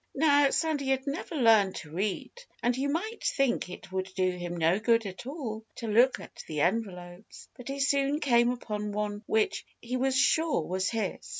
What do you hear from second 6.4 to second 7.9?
the envelopes. But he